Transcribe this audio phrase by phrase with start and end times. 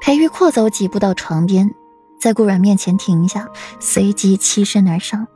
[0.00, 1.72] 裴玉阔走几步到床边，
[2.20, 5.26] 在顾阮面前停下，随即欺身而上。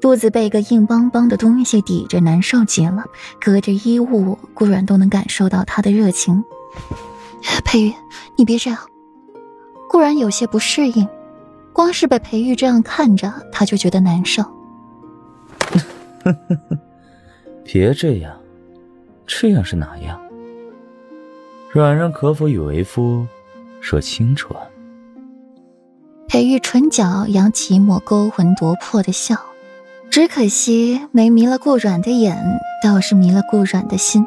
[0.00, 3.04] 肚子被一个硬邦邦的东西抵着，难受极了。
[3.40, 6.42] 隔着衣物，顾阮都能感受到他的热情。
[7.64, 7.92] 裴玉，
[8.36, 8.78] 你别这样。
[9.88, 11.06] 顾然有些不适应，
[11.72, 14.44] 光是被裴玉这样看着，他就觉得难受。
[17.64, 18.34] 别这样，
[19.26, 20.20] 这样是哪样？
[21.72, 23.24] 软软可否与为夫
[23.80, 24.66] 说清楚啊？
[26.26, 29.36] 裴玉唇角扬起一抹勾魂夺魄的笑，
[30.10, 34.26] 只可惜没迷了顾软的眼，倒是迷了顾软的心。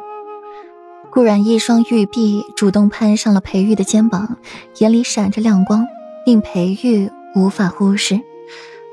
[1.10, 4.38] 顾软一双玉臂主动攀上了裴玉的肩膀，
[4.78, 5.86] 眼里闪着亮光，
[6.24, 8.22] 令裴玉无法忽视。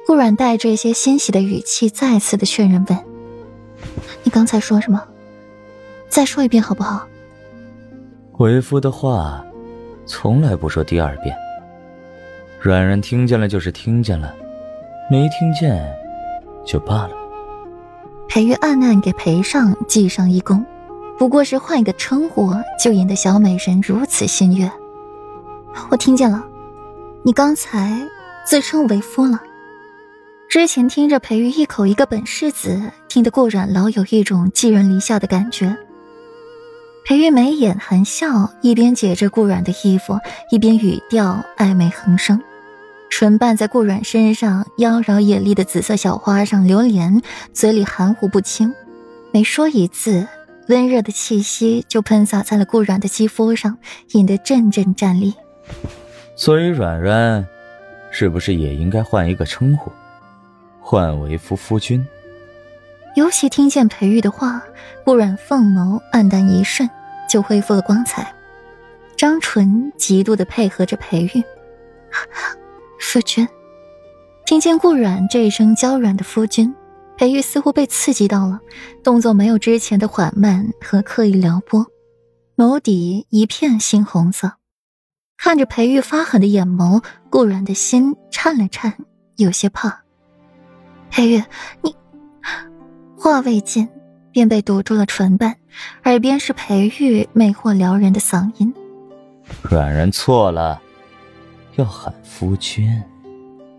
[0.06, 3.00] 顾软带着一些欣喜的语气再次的确认问
[4.24, 5.06] ：“你刚才说什么？
[6.10, 7.08] 再说一遍好不好？”
[8.42, 9.46] 为夫的话，
[10.08, 11.36] 从来不说第二遍。
[12.60, 14.34] 软软听见了就是听见了，
[15.12, 15.80] 没听见，
[16.66, 17.12] 就罢了。
[18.28, 20.66] 裴玉暗暗给裴尚记上一功。
[21.20, 22.52] 不过是换一个称呼，
[22.84, 24.72] 就引得小美人如此心悦。
[25.92, 26.44] 我听见了，
[27.22, 27.96] 你刚才
[28.44, 29.40] 自称为夫了。
[30.50, 35.78] 之前听着裴玉一口一个本世子，听得顾阮老有一种寄人篱下的感觉。
[37.04, 40.20] 裴玉眉眼含笑，一边解着顾阮的衣服，
[40.52, 42.42] 一边语调暧昧横生，
[43.10, 47.22] 唇瓣在顾阮身上妖娆艳丽的紫色小花上流连，
[47.54, 48.74] 嘴里含糊不清，
[49.32, 50.28] 每说一字。
[50.68, 53.78] 温热的气息就喷洒在了顾软的肌肤上，
[54.12, 55.34] 引得阵阵战栗。
[56.36, 57.46] 所以软软，
[58.12, 59.92] 是不是也应该换一个称呼，
[60.80, 62.06] 换为夫夫君？
[63.16, 64.62] 尤其听见裴玉的话，
[65.04, 66.90] 顾软凤眸暗淡一瞬，
[67.30, 68.34] 就恢复了光彩，
[69.18, 71.44] 张唇极度的配合着裴玉。
[73.00, 73.48] 夫君，
[74.46, 76.74] 听见顾软这一声娇软的夫君。
[77.18, 78.60] 裴玉似乎被刺激到了，
[79.04, 81.86] 动作没有之前的缓慢和刻意撩拨，
[82.56, 84.54] 眸底一片猩红色。
[85.38, 88.96] 看着裴玉发狠的眼眸，顾然的心颤了颤，
[89.36, 90.02] 有些怕。
[91.12, 91.44] 裴玉，
[91.82, 91.96] 你
[93.24, 93.88] 话未尽，
[94.32, 95.56] 便被堵住了唇瓣，
[96.06, 98.74] 耳边是裴玉魅惑撩人的嗓音
[99.62, 100.82] ：“软软错了，
[101.76, 103.00] 要喊夫君。”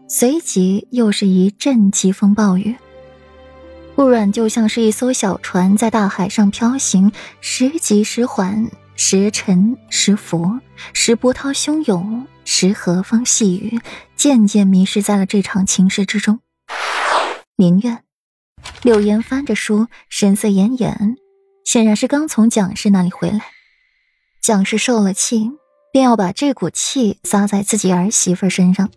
[0.06, 2.76] 随即又是一阵疾风暴雨。
[3.96, 7.10] 顾阮就像是一艘小船在大海上飘行，
[7.40, 10.60] 时急时缓，时沉时浮，
[10.92, 13.80] 时波涛汹涌，时和风细雨，
[14.14, 16.38] 渐渐迷失在了这场情事之中。
[17.56, 18.04] 林院，
[18.82, 21.16] 柳岩翻着书，神色奄奄，
[21.64, 23.40] 显然是刚从蒋氏那里回来。
[24.40, 25.50] 蒋氏受了气，
[25.92, 28.90] 便要把这股气撒在自己儿媳妇身上。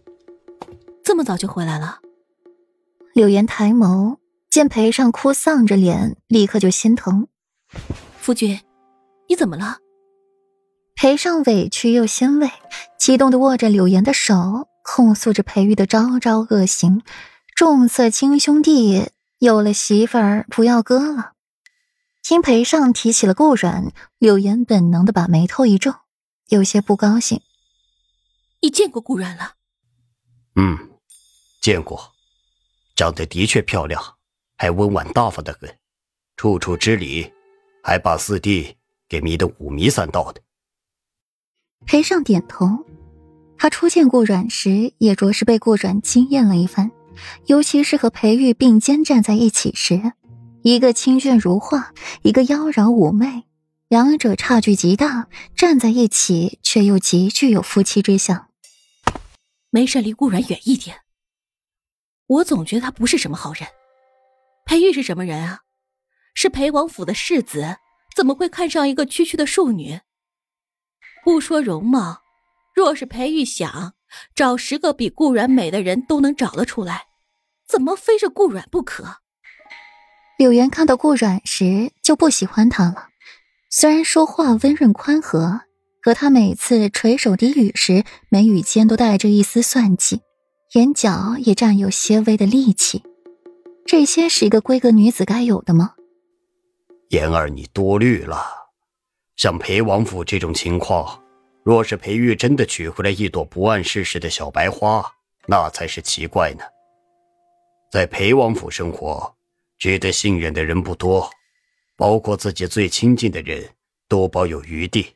[1.03, 1.99] 这么早就回来了？
[3.13, 4.17] 柳岩抬眸。
[4.47, 7.27] 见裴尚哭丧着脸，立刻就心疼。
[8.17, 8.57] 夫君，
[9.27, 9.79] 你怎么了？
[10.95, 12.49] 裴尚委屈又欣慰，
[12.97, 17.01] 激动的握着柳岩的手，控诉着裴玉的招招恶行。
[17.53, 19.09] 重色轻兄弟，
[19.39, 21.33] 有了媳妇儿不要哥了。
[22.21, 25.93] 听裴尚提起了顾软，柳岩本能的把眉头一皱，
[26.47, 27.41] 有些不高兴。
[28.61, 29.53] 你见过顾软了？
[30.55, 30.77] 嗯，
[31.61, 32.13] 见过，
[32.95, 34.01] 长得的确漂亮。
[34.57, 35.77] 还温婉大方的很，
[36.37, 37.29] 处处知礼，
[37.83, 38.77] 还把四弟
[39.09, 40.41] 给迷得五迷三道的。
[41.85, 42.65] 裴尚点头，
[43.57, 46.89] 他初见顾阮时，也着实被顾阮惊艳了一番，
[47.47, 50.13] 尤其是和裴玉并肩站在一起时，
[50.63, 53.43] 一个清俊如画，一个妖娆妩媚，
[53.87, 58.49] 两者差距极大，站在一起却又极具有夫妻之相。
[59.69, 61.01] 没事，离顾然远一点。
[62.27, 63.67] 我总觉得他不是什么好人。
[64.65, 65.59] 裴玉是什么人啊？
[66.33, 67.77] 是裴王府的世子，
[68.15, 69.99] 怎么会看上一个区区的庶女？
[71.23, 72.21] 不说容貌，
[72.75, 73.93] 若是裴玉想
[74.33, 77.05] 找十个比顾然美的人都能找得出来，
[77.67, 79.17] 怎么非是顾阮不可？
[80.37, 83.09] 柳岩看到顾阮时就不喜欢他了，
[83.69, 85.61] 虽然说话温润宽和，
[86.01, 90.21] 可他每次垂手低语时，眉宇间都带着一丝算计，
[90.73, 93.03] 眼角也占有些微的戾气。
[93.85, 95.93] 这些是一个闺阁女子该有的吗？
[97.09, 98.45] 言儿，你多虑了。
[99.37, 101.23] 像裴王府这种情况，
[101.63, 105.05] 若是裴玉真的娶回来一朵不谙世事的小白花，
[105.47, 106.63] 那才是奇怪呢。
[107.91, 109.35] 在裴王府生活，
[109.77, 111.29] 值得信任的人不多，
[111.95, 113.73] 包括自己最亲近的人，
[114.07, 115.15] 都保有余地，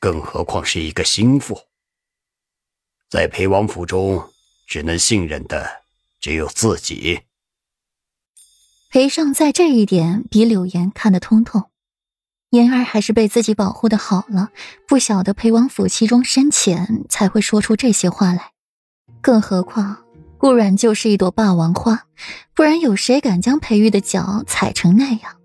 [0.00, 1.58] 更何况是一个心腹。
[3.10, 4.30] 在裴王府中，
[4.66, 5.82] 只能信任的
[6.18, 7.20] 只有自己。
[8.88, 11.70] 裴尚在这一点比柳岩看得通透，
[12.50, 14.50] 妍儿还是被自己保护的好了，
[14.88, 18.52] 不晓得裴王府其中深浅，才会说出这些话来。
[19.20, 20.03] 更何况
[20.44, 22.02] 顾阮就是一朵霸王花，
[22.54, 25.36] 不然有谁敢将裴玉的脚踩成那样？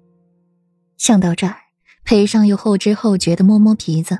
[0.97, 1.55] 想到这儿，
[2.03, 4.19] 裴尚又后知后觉的摸摸鼻子，